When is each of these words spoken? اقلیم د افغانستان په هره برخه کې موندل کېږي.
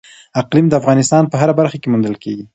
اقلیم 0.41 0.65
د 0.69 0.73
افغانستان 0.81 1.23
په 1.27 1.35
هره 1.41 1.53
برخه 1.59 1.77
کې 1.81 1.91
موندل 1.91 2.15
کېږي. 2.23 2.45